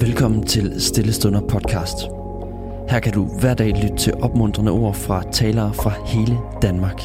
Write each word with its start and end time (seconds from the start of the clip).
Velkommen 0.00 0.46
til 0.46 0.80
Stillestunder 0.80 1.40
podcast. 1.40 1.96
Her 2.88 3.00
kan 3.00 3.12
du 3.12 3.24
hver 3.40 3.54
dag 3.54 3.68
lytte 3.82 3.96
til 3.96 4.14
opmuntrende 4.14 4.72
ord 4.72 4.94
fra 4.94 5.22
talere 5.32 5.74
fra 5.74 5.92
hele 6.06 6.38
Danmark. 6.62 7.00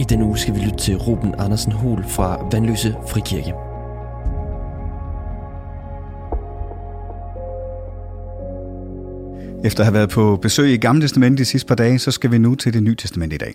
I 0.00 0.04
denne 0.08 0.24
uge 0.24 0.38
skal 0.38 0.54
vi 0.54 0.60
lytte 0.60 0.76
til 0.78 0.96
Ruben 0.96 1.34
Andersen 1.38 1.72
Hol 1.72 2.04
fra 2.08 2.48
Vandløse 2.52 2.94
Frikirke. 3.08 3.52
Efter 9.64 9.80
at 9.80 9.86
have 9.86 9.94
været 9.94 10.10
på 10.10 10.36
besøg 10.42 10.72
i 10.72 10.76
Gamle 10.76 11.02
Testament 11.02 11.38
de 11.38 11.44
sidste 11.44 11.68
par 11.68 11.74
dage, 11.74 11.98
så 11.98 12.10
skal 12.10 12.30
vi 12.30 12.38
nu 12.38 12.54
til 12.54 12.72
det 12.72 12.82
Nye 12.82 12.96
Testament 12.96 13.32
i 13.32 13.36
dag. 13.36 13.54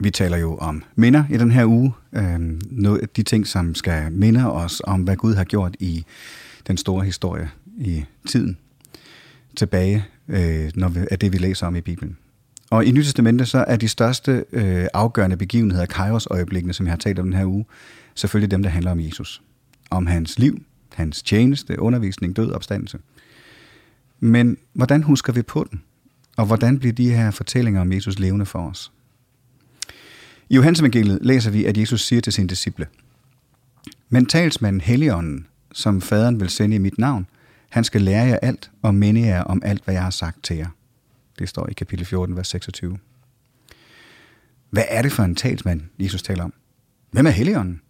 Vi 0.00 0.10
taler 0.10 0.36
jo 0.36 0.56
om 0.56 0.82
minder 0.96 1.24
i 1.30 1.36
den 1.36 1.50
her 1.50 1.64
uge. 1.66 1.92
Øh, 2.12 2.40
noget 2.70 2.98
af 2.98 3.08
de 3.08 3.22
ting, 3.22 3.46
som 3.46 3.74
skal 3.74 4.12
minde 4.12 4.52
os 4.52 4.82
om, 4.84 5.00
hvad 5.00 5.16
Gud 5.16 5.34
har 5.34 5.44
gjort 5.44 5.76
i 5.80 6.04
den 6.66 6.76
store 6.76 7.04
historie 7.04 7.50
i 7.78 8.04
tiden 8.28 8.58
tilbage, 9.56 10.04
øh, 10.28 10.70
når 10.74 10.88
vi, 10.88 11.00
af 11.10 11.18
det, 11.18 11.32
vi 11.32 11.38
læser 11.38 11.66
om 11.66 11.76
i 11.76 11.80
Bibelen. 11.80 12.16
Og 12.70 12.84
i 12.84 12.90
Nyt 12.90 13.04
Testamentet, 13.04 13.48
så 13.48 13.64
er 13.68 13.76
de 13.76 13.88
største 13.88 14.44
øh, 14.52 14.86
afgørende 14.94 15.36
begivenheder, 15.36 15.86
Kairos-øjeblikkene, 15.86 16.72
som 16.72 16.86
jeg 16.86 16.92
har 16.92 16.98
talt 16.98 17.18
om 17.18 17.24
den 17.24 17.34
her 17.34 17.46
uge, 17.46 17.64
selvfølgelig 18.14 18.50
dem, 18.50 18.62
der 18.62 18.70
handler 18.70 18.90
om 18.90 19.00
Jesus. 19.00 19.42
Om 19.90 20.06
hans 20.06 20.38
liv, 20.38 20.62
hans 20.94 21.22
tjeneste, 21.22 21.80
undervisning, 21.80 22.36
død, 22.36 22.52
opstandelse. 22.52 22.98
Men 24.20 24.56
hvordan 24.72 25.02
husker 25.02 25.32
vi 25.32 25.42
på 25.42 25.66
den? 25.70 25.82
Og 26.36 26.46
hvordan 26.46 26.78
bliver 26.78 26.92
de 26.92 27.10
her 27.10 27.30
fortællinger 27.30 27.80
om 27.80 27.92
Jesus 27.92 28.18
levende 28.18 28.46
for 28.46 28.68
os? 28.68 28.92
I 30.48 30.54
Johannes 30.54 30.80
evangeliet 30.80 31.18
læser 31.22 31.50
vi, 31.50 31.64
at 31.64 31.76
Jesus 31.76 32.06
siger 32.06 32.20
til 32.20 32.32
sine 32.32 32.48
disciple, 32.48 32.86
Men 34.08 34.26
talsmanden 34.26 34.80
Helligånden, 34.80 35.46
som 35.72 36.00
faderen 36.00 36.40
vil 36.40 36.50
sende 36.50 36.76
i 36.76 36.78
mit 36.78 36.98
navn, 36.98 37.26
han 37.74 37.84
skal 37.84 38.02
lære 38.02 38.26
jer 38.26 38.38
alt 38.42 38.70
og 38.82 38.94
minde 38.94 39.20
jer 39.20 39.42
om 39.42 39.62
alt, 39.64 39.84
hvad 39.84 39.94
jeg 39.94 40.02
har 40.02 40.10
sagt 40.10 40.44
til 40.44 40.56
jer. 40.56 40.68
Det 41.38 41.48
står 41.48 41.68
i 41.68 41.72
kapitel 41.72 42.06
14, 42.06 42.36
vers 42.36 42.48
26. 42.48 42.98
Hvad 44.70 44.84
er 44.88 45.02
det 45.02 45.12
for 45.12 45.22
en 45.22 45.34
talsmand, 45.34 45.82
Jesus 45.98 46.22
taler 46.22 46.44
om? 46.44 46.52
Hvem 47.10 47.26
er 47.26 47.30
Helligånden? 47.30 47.80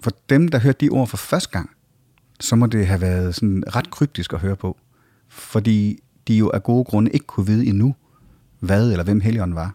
For 0.00 0.10
dem, 0.28 0.48
der 0.48 0.58
hørte 0.58 0.78
de 0.86 0.88
ord 0.88 1.08
for 1.08 1.16
første 1.16 1.50
gang, 1.50 1.70
så 2.40 2.56
må 2.56 2.66
det 2.66 2.86
have 2.86 3.00
været 3.00 3.34
sådan 3.34 3.64
ret 3.74 3.90
kryptisk 3.90 4.32
at 4.32 4.40
høre 4.40 4.56
på. 4.56 4.78
Fordi 5.28 5.98
de 6.28 6.36
jo 6.36 6.50
af 6.50 6.62
gode 6.62 6.84
grunde 6.84 7.10
ikke 7.10 7.26
kunne 7.26 7.46
vide 7.46 7.66
endnu, 7.66 7.94
hvad 8.58 8.90
eller 8.90 9.04
hvem 9.04 9.20
Helligånden 9.20 9.56
var. 9.56 9.74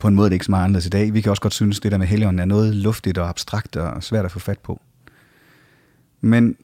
På 0.00 0.08
en 0.08 0.14
måde 0.14 0.26
er 0.26 0.28
det 0.28 0.34
ikke 0.34 0.44
så 0.44 0.50
meget 0.50 0.64
anderledes 0.64 0.86
i 0.86 0.90
dag. 0.90 1.14
Vi 1.14 1.20
kan 1.20 1.30
også 1.30 1.42
godt 1.42 1.54
synes, 1.54 1.78
at 1.78 1.82
det 1.82 1.92
der 1.92 1.98
med 1.98 2.06
Helligånden 2.06 2.40
er 2.40 2.44
noget 2.44 2.74
luftigt 2.74 3.18
og 3.18 3.28
abstrakt 3.28 3.76
og 3.76 4.02
svært 4.02 4.24
at 4.24 4.32
få 4.32 4.38
fat 4.38 4.58
på. 4.58 4.80
Men 6.20 6.56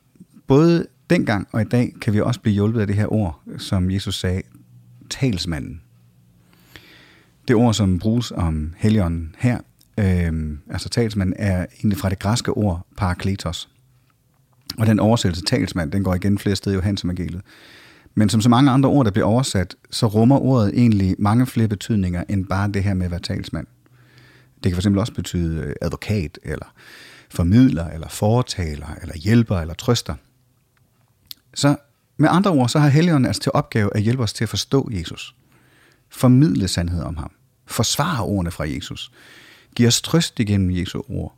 både 0.50 0.86
dengang 1.10 1.48
og 1.52 1.60
i 1.60 1.64
dag 1.64 1.92
kan 2.00 2.12
vi 2.12 2.20
også 2.20 2.40
blive 2.40 2.54
hjulpet 2.54 2.80
af 2.80 2.86
det 2.86 2.96
her 2.96 3.12
ord, 3.12 3.40
som 3.58 3.90
Jesus 3.90 4.20
sagde, 4.20 4.42
talsmanden. 5.10 5.80
Det 7.48 7.56
ord, 7.56 7.74
som 7.74 7.98
bruges 7.98 8.32
om 8.32 8.74
Helligånden 8.76 9.34
her, 9.38 9.58
øh, 9.98 10.58
altså 10.70 10.88
talsmanden, 10.88 11.36
er 11.38 11.66
egentlig 11.78 11.98
fra 11.98 12.10
det 12.10 12.18
græske 12.18 12.52
ord 12.52 12.86
parakletos. 12.96 13.68
Og 14.78 14.86
den 14.86 15.00
oversættelse 15.00 15.44
talsmand, 15.44 15.92
den 15.92 16.04
går 16.04 16.14
igen 16.14 16.38
flere 16.38 16.56
steder 16.56 16.76
i 16.76 16.80
Johans 16.80 17.04
evangeliet. 17.04 17.42
Men 18.14 18.28
som 18.28 18.40
så 18.40 18.48
mange 18.48 18.70
andre 18.70 18.88
ord, 18.88 19.04
der 19.04 19.10
bliver 19.10 19.26
oversat, 19.26 19.76
så 19.90 20.06
rummer 20.06 20.38
ordet 20.38 20.72
egentlig 20.74 21.16
mange 21.18 21.46
flere 21.46 21.68
betydninger 21.68 22.24
end 22.28 22.46
bare 22.46 22.68
det 22.68 22.84
her 22.84 22.94
med 22.94 23.04
at 23.04 23.10
være 23.10 23.20
talsmand. 23.20 23.66
Det 24.64 24.72
kan 24.72 24.82
fx 24.82 24.86
også 24.86 25.14
betyde 25.14 25.62
øh, 25.62 25.74
advokat, 25.80 26.38
eller 26.42 26.72
formidler, 27.30 27.88
eller 27.88 28.08
fortaler, 28.08 28.96
eller 29.02 29.16
hjælper, 29.16 29.56
eller 29.56 29.74
trøster. 29.74 30.14
Så 31.54 31.76
med 32.16 32.28
andre 32.32 32.50
ord, 32.50 32.68
så 32.68 32.78
har 32.78 32.88
Helligånden 32.88 33.26
altså 33.26 33.42
til 33.42 33.52
opgave 33.54 33.96
at 33.96 34.02
hjælpe 34.02 34.22
os 34.22 34.32
til 34.32 34.44
at 34.44 34.48
forstå 34.48 34.88
Jesus. 34.92 35.34
Formidle 36.08 36.68
sandhed 36.68 37.02
om 37.02 37.16
ham. 37.16 37.30
Forsvare 37.66 38.24
ordene 38.24 38.50
fra 38.50 38.68
Jesus. 38.68 39.12
Giv 39.76 39.86
os 39.86 40.02
trøst 40.02 40.40
igennem 40.40 40.76
Jesu 40.76 41.02
ord. 41.08 41.34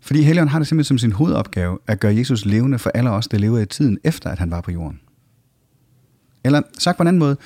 Fordi 0.00 0.22
Helligånden 0.22 0.52
har 0.52 0.58
det 0.58 0.68
simpelthen 0.68 0.98
som 0.98 0.98
sin 0.98 1.12
hovedopgave 1.12 1.78
at 1.86 2.00
gøre 2.00 2.16
Jesus 2.16 2.44
levende 2.44 2.78
for 2.78 2.90
alle 2.94 3.10
os, 3.10 3.28
der 3.28 3.38
lever 3.38 3.58
i 3.58 3.66
tiden 3.66 3.98
efter, 4.04 4.30
at 4.30 4.38
han 4.38 4.50
var 4.50 4.60
på 4.60 4.70
jorden. 4.70 5.00
Eller 6.44 6.62
sagt 6.78 6.96
på 6.96 7.02
en 7.02 7.06
anden 7.06 7.18
måde, 7.18 7.36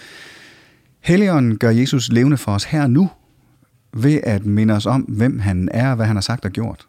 Helligånden 1.01 1.59
gør 1.59 1.71
Jesus 1.71 2.09
levende 2.09 2.37
for 2.37 2.53
os 2.53 2.65
her 2.65 2.83
og 2.83 2.91
nu, 2.91 3.11
ved 3.93 4.21
at 4.23 4.47
minde 4.47 4.75
os 4.75 4.87
om, 4.87 5.01
hvem 5.01 5.39
han 5.39 5.69
er 5.73 5.91
og 5.91 5.97
hvad 5.97 6.07
han 6.07 6.17
har 6.17 6.21
sagt 6.21 6.45
og 6.45 6.51
gjort. 6.51 6.87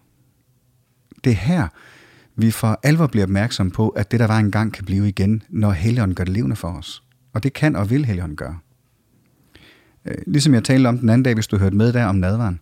Det 1.24 1.32
er 1.32 1.36
her, 1.36 1.68
vi 2.36 2.52
for 2.52 2.80
alvor 2.84 3.08
bliver 3.08 3.26
opmærksom 3.26 3.72
på, 3.72 3.90
at 3.90 4.12
det, 4.12 4.20
der 4.20 4.28
var 4.28 4.40
engang, 4.40 4.74
kan 4.74 4.86
blive 4.86 5.08
igen, 5.08 5.44
når 5.50 5.72
Helligånden 5.72 6.16
gør 6.16 6.24
det 6.24 6.34
levende 6.34 6.56
for 6.56 6.68
os. 6.68 7.04
Og 7.34 7.44
det 7.44 7.54
kan 7.54 7.76
og 7.76 7.90
vil 7.90 8.06
Helligånden 8.06 8.36
gøre. 8.36 8.58
Øh, 10.06 10.18
ligesom 10.28 10.54
jeg 10.54 10.64
talte 10.64 10.88
om 10.88 10.98
den 10.98 11.10
anden 11.10 11.24
dag, 11.24 11.34
hvis 11.34 11.48
du 11.48 11.58
hørte 11.58 11.76
med 11.76 11.94
der 11.94 12.06
om 12.06 12.16
nadvaren. 12.16 12.60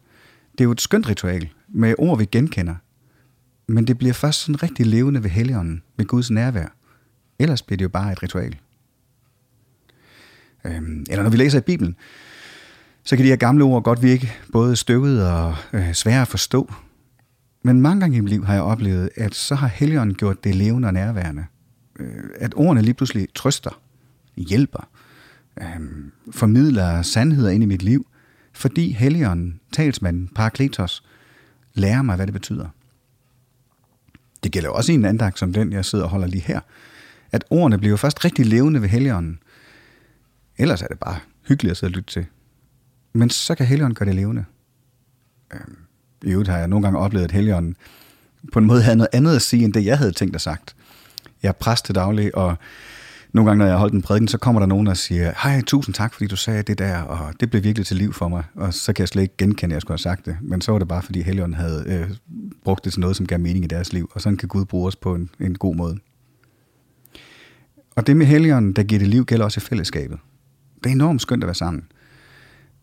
Det 0.52 0.62
er 0.62 0.66
jo 0.66 0.72
et 0.72 0.82
skønt 0.82 1.10
ritual, 1.10 1.50
med 1.68 1.96
ord, 1.98 2.18
vi 2.18 2.26
genkender. 2.26 2.76
Men 3.68 3.88
det 3.88 3.98
bliver 3.98 4.14
først 4.14 4.40
sådan 4.40 4.64
rigtig 4.64 4.86
levende 4.86 5.24
ved 5.24 5.30
Helligånden, 5.30 5.84
ved 5.98 6.06
Guds 6.06 6.32
nærvær. 6.32 6.76
Ellers 7.40 7.62
bliver 7.62 7.78
det 7.78 7.84
jo 7.84 7.90
bare 7.90 8.12
et 8.12 8.24
ritual. 8.24 8.58
Øhm, 10.66 11.06
eller 11.10 11.24
når 11.24 11.30
vi 11.30 11.38
læser 11.38 11.58
i 11.58 11.62
Bibelen, 11.62 11.96
så 13.04 13.16
kan 13.16 13.26
de 13.26 13.30
her 13.30 13.36
gamle 13.36 13.64
ord 13.64 13.84
godt 13.84 14.04
virke 14.04 14.34
både 14.52 14.76
støvet 14.76 15.28
og 15.28 15.56
øh, 15.74 15.94
svære 15.94 16.22
at 16.22 16.28
forstå. 16.28 16.74
Men 17.64 17.82
mange 17.82 18.00
gange 18.00 18.18
i 18.18 18.22
mit 18.22 18.30
liv 18.30 18.46
har 18.46 18.54
jeg 18.54 18.64
oplevet, 18.64 19.10
at 19.16 19.36
så 19.36 19.56
har 19.56 19.68
Helligånden 19.68 20.16
gjort 20.16 20.44
det 20.44 20.56
levende 20.56 20.88
og 20.88 20.94
nærværende. 20.94 21.46
Øh, 22.00 22.24
at 22.36 22.54
ordene 22.56 22.82
lige 22.82 22.94
pludselig 22.94 23.28
trøster, 23.36 23.82
hjælper, 24.38 24.90
øh, 25.62 25.80
formidler 26.32 27.02
sandheder 27.02 27.50
ind 27.50 27.64
i 27.64 27.66
mit 27.66 27.82
liv, 27.82 28.08
fordi 28.54 28.92
Helligånden, 28.92 29.60
talsmanden, 29.72 30.28
parakletos, 30.36 31.04
lærer 31.74 32.02
mig, 32.02 32.16
hvad 32.16 32.28
det 32.28 32.34
betyder. 32.34 32.68
Det 34.44 34.52
gælder 34.52 34.70
også 34.70 34.92
i 34.92 34.96
en 34.96 35.06
andagt 35.06 35.40
som 35.40 35.54
den, 35.54 35.74
jeg 35.74 35.86
sidder 35.86 36.06
og 36.06 36.12
holder 36.12 36.28
lige 36.28 36.42
her, 36.42 36.60
at 37.32 37.46
ordene 37.50 37.78
bliver 37.78 37.98
først 37.98 38.26
rigtig 38.26 38.46
levende 38.46 38.82
ved 38.82 38.90
Helligånden. 38.90 39.40
Ellers 40.58 40.82
er 40.82 40.88
det 40.88 41.00
bare 41.00 41.20
hyggeligt 41.48 41.72
at 41.72 41.78
sidde 41.78 41.92
og 41.92 41.96
lytte 41.96 42.14
til. 42.14 42.26
Men 43.14 43.30
så 43.30 43.56
kan 43.56 43.66
Helligånden 43.66 43.96
gøre 43.96 44.10
det 44.10 44.16
levende. 44.16 44.46
Øh. 45.54 45.60
I 46.24 46.30
øvrigt 46.32 46.50
har 46.50 46.58
jeg 46.58 46.68
nogle 46.68 46.84
gange 46.84 47.00
oplevet, 47.00 47.26
at 47.26 47.32
Helligånden 47.32 47.76
på 48.54 48.60
en 48.60 48.66
måde 48.66 48.82
havde 48.82 48.98
noget 48.98 49.10
andet 49.14 49.36
at 49.36 49.42
sige, 49.42 49.64
end 49.64 49.74
det 49.74 49.86
jeg 49.86 49.98
havde 49.98 50.12
tænkt 50.12 50.36
at 50.36 50.42
sagt. 50.42 50.76
Jeg 51.44 51.50
er 51.50 51.54
præst 51.54 51.86
til 51.86 51.96
daglig, 51.96 52.36
og 52.36 52.58
nogle 53.34 53.50
gange, 53.50 53.60
når 53.60 53.66
jeg 53.66 53.74
har 53.74 53.80
holdt 53.80 53.94
en 53.94 54.02
prædiken, 54.02 54.28
så 54.28 54.38
kommer 54.38 54.60
der 54.60 54.66
nogen, 54.66 54.86
der 54.86 54.94
siger, 54.94 55.34
hej, 55.44 55.62
tusind 55.62 55.96
tak, 55.96 56.14
fordi 56.14 56.28
du 56.28 56.36
sagde 56.36 56.64
det 56.64 56.78
der, 56.78 57.02
og 57.02 57.34
det 57.40 57.50
blev 57.50 57.64
virkelig 57.64 57.88
til 57.88 57.98
liv 57.98 58.14
for 58.14 58.28
mig. 58.28 58.44
Og 58.56 58.74
så 58.74 58.94
kan 58.94 59.02
jeg 59.02 59.08
slet 59.08 59.22
ikke 59.22 59.38
genkende, 59.38 59.74
at 59.74 59.76
jeg 59.76 59.82
skulle 59.82 59.94
have 59.94 60.00
sagt 60.00 60.26
det. 60.26 60.38
Men 60.42 60.62
så 60.62 60.72
var 60.72 60.80
det 60.80 60.88
bare, 60.88 61.02
fordi 61.02 61.22
Helligånden 61.22 61.58
havde 61.58 61.84
øh, 61.88 62.10
brugt 62.64 62.86
det 62.86 62.94
til 62.94 63.00
noget, 63.00 63.16
som 63.16 63.26
gav 63.26 63.40
mening 63.40 63.66
i 63.66 63.68
deres 63.68 63.94
liv. 63.94 64.12
Og 64.14 64.22
sådan 64.22 64.38
kan 64.38 64.48
Gud 64.48 64.66
bruge 64.66 64.88
os 64.88 64.96
på 64.96 65.16
en, 65.16 65.30
en 65.40 65.56
god 65.58 65.76
måde. 65.76 65.98
Og 67.96 68.08
det 68.08 68.18
med 68.18 68.26
Helligånden, 68.26 68.74
der 68.74 68.84
giver 68.84 69.00
det 69.00 69.08
liv, 69.08 69.26
gælder 69.26 69.46
også 69.46 69.60
i 69.60 69.62
fællesskabet. 69.62 70.20
Det 70.84 70.90
er 70.90 70.94
enormt 70.94 71.22
skønt 71.22 71.44
at 71.44 71.48
være 71.48 71.56
sammen. 71.56 71.84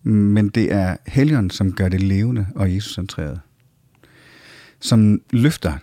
Men 0.06 0.49
det 0.49 0.72
er 0.72 0.97
Helligånden, 1.06 1.50
som 1.50 1.72
gør 1.72 1.89
det 1.89 2.03
levende 2.03 2.47
og 2.55 2.75
Jesuscentreret. 2.75 3.41
Som 4.81 5.21
løfter 5.31 5.78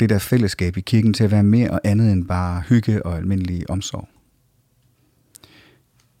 det 0.00 0.10
der 0.10 0.18
fællesskab 0.18 0.76
i 0.76 0.80
kirken 0.80 1.14
til 1.14 1.24
at 1.24 1.30
være 1.30 1.42
mere 1.42 1.70
og 1.70 1.80
andet 1.84 2.12
end 2.12 2.26
bare 2.26 2.62
hygge 2.68 3.06
og 3.06 3.16
almindelig 3.16 3.70
omsorg. 3.70 4.08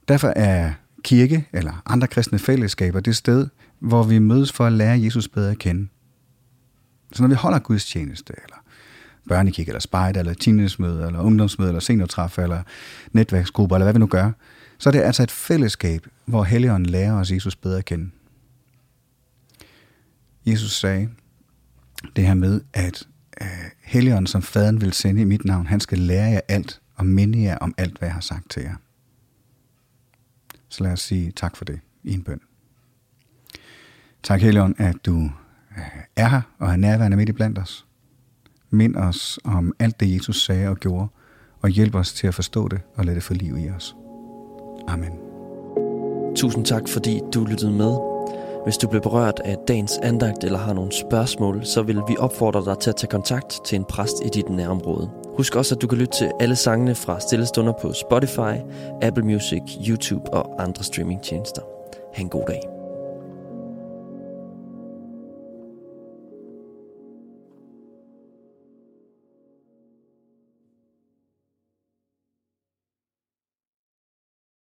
Derfor 0.08 0.28
er 0.28 0.72
kirke 1.04 1.48
eller 1.52 1.82
andre 1.86 2.06
kristne 2.06 2.38
fællesskaber 2.38 3.00
det 3.00 3.16
sted, 3.16 3.48
hvor 3.78 4.02
vi 4.02 4.18
mødes 4.18 4.52
for 4.52 4.66
at 4.66 4.72
lære 4.72 5.02
Jesus 5.02 5.28
bedre 5.28 5.50
at 5.50 5.58
kende. 5.58 5.88
Så 7.12 7.22
når 7.22 7.28
vi 7.28 7.34
holder 7.34 7.58
Guds 7.58 7.84
tjeneste, 7.84 8.34
eller 8.44 8.61
børnekig, 9.28 9.68
eller 9.68 9.80
spejder, 9.80 10.20
eller 10.20 10.34
teenagemøde, 10.34 11.06
eller 11.06 11.20
ungdomsmøde, 11.20 11.68
eller 11.68 11.80
seniortræf, 11.80 12.38
eller 12.38 12.62
netværksgrupper, 13.12 13.76
eller 13.76 13.84
hvad 13.84 13.92
vi 13.92 13.98
nu 13.98 14.06
gør, 14.06 14.30
så 14.78 14.88
er 14.88 14.92
det 14.92 15.00
altså 15.00 15.22
et 15.22 15.30
fællesskab, 15.30 16.06
hvor 16.24 16.44
Helligånden 16.44 16.90
lærer 16.90 17.14
os 17.14 17.30
Jesus 17.30 17.56
bedre 17.56 17.78
at 17.78 17.84
kende. 17.84 18.10
Jesus 20.46 20.76
sagde 20.76 21.08
det 22.16 22.26
her 22.26 22.34
med, 22.34 22.60
at 22.72 23.08
øh, 23.40 23.48
Helligånden, 23.82 24.26
som 24.26 24.42
faderen 24.42 24.80
vil 24.80 24.92
sende 24.92 25.20
i 25.20 25.24
mit 25.24 25.44
navn, 25.44 25.66
han 25.66 25.80
skal 25.80 25.98
lære 25.98 26.30
jer 26.30 26.40
alt 26.48 26.80
og 26.96 27.06
minde 27.06 27.42
jer 27.42 27.58
om 27.58 27.74
alt, 27.78 27.98
hvad 27.98 28.08
jeg 28.08 28.14
har 28.14 28.20
sagt 28.20 28.50
til 28.50 28.62
jer. 28.62 28.74
Så 30.68 30.84
lad 30.84 30.92
os 30.92 31.00
sige 31.00 31.30
tak 31.30 31.56
for 31.56 31.64
det 31.64 31.80
i 32.02 32.14
en 32.14 32.22
bøn. 32.22 32.40
Tak, 34.22 34.40
Helligånd, 34.40 34.74
at 34.78 34.96
du 35.06 35.30
øh, 35.76 35.84
er 36.16 36.28
her 36.28 36.42
og 36.58 36.72
er 36.72 36.76
nærværende 36.76 37.16
midt 37.16 37.28
i 37.28 37.32
blandt 37.32 37.58
os. 37.58 37.86
Mind 38.74 38.96
os 38.96 39.38
om 39.44 39.72
alt 39.78 40.00
det, 40.00 40.14
Jesus 40.14 40.44
sagde 40.44 40.68
og 40.68 40.76
gjorde, 40.76 41.08
og 41.62 41.68
hjælp 41.68 41.94
os 41.94 42.12
til 42.12 42.26
at 42.26 42.34
forstå 42.34 42.68
det 42.68 42.80
og 42.96 43.04
lade 43.04 43.14
det 43.14 43.22
få 43.22 43.34
liv 43.34 43.58
i 43.58 43.70
os. 43.70 43.96
Amen. 44.88 45.12
Tusind 46.36 46.64
tak, 46.64 46.88
fordi 46.88 47.20
du 47.34 47.44
lyttede 47.44 47.72
med. 47.72 47.96
Hvis 48.64 48.76
du 48.76 48.88
blev 48.88 49.02
berørt 49.02 49.40
af 49.44 49.56
dagens 49.68 49.98
andagt 50.02 50.44
eller 50.44 50.58
har 50.58 50.72
nogle 50.72 50.92
spørgsmål, 50.92 51.64
så 51.64 51.82
vil 51.82 51.96
vi 52.08 52.16
opfordre 52.18 52.64
dig 52.64 52.78
til 52.78 52.90
at 52.90 52.96
tage 52.96 53.10
kontakt 53.10 53.60
til 53.64 53.76
en 53.76 53.84
præst 53.84 54.16
i 54.24 54.28
dit 54.28 54.48
nærområde. 54.48 55.10
Husk 55.36 55.56
også, 55.56 55.74
at 55.74 55.82
du 55.82 55.86
kan 55.86 55.98
lytte 55.98 56.18
til 56.18 56.30
alle 56.40 56.56
sangene 56.56 56.94
fra 56.94 57.20
Stillestunder 57.20 57.72
på 57.72 57.92
Spotify, 57.92 58.54
Apple 59.02 59.24
Music, 59.24 59.62
YouTube 59.88 60.32
og 60.32 60.62
andre 60.62 60.84
streamingtjenester. 60.84 61.62
Ha' 62.14 62.22
en 62.22 62.28
god 62.28 62.44
dag. 62.46 62.71